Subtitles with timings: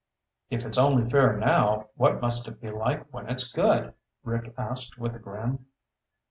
[0.49, 3.93] "If it's only fair now, what must it be like when it's good?"
[4.23, 5.67] Rick asked with a grin.